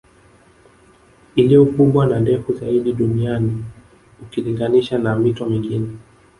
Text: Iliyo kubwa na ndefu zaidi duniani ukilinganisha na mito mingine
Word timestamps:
Iliyo 1.35 1.65
kubwa 1.65 2.05
na 2.07 2.19
ndefu 2.19 2.53
zaidi 2.53 2.93
duniani 2.93 3.63
ukilinganisha 4.21 4.97
na 4.97 5.15
mito 5.15 5.45
mingine 5.45 5.87